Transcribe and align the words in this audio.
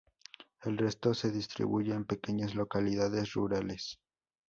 El 0.63 0.79
resto 0.79 1.13
se 1.13 1.29
distribuye 1.29 1.93
en 1.93 2.05
pequeñas 2.05 2.55
localidades 2.55 3.33
rurales. 3.33 3.99